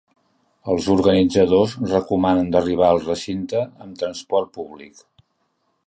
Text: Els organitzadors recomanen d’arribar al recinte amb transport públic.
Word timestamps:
Els 0.75 0.85
organitzadors 0.93 1.75
recomanen 1.91 2.49
d’arribar 2.55 2.89
al 2.95 3.05
recinte 3.05 3.63
amb 3.87 4.01
transport 4.05 4.55
públic. 4.61 5.07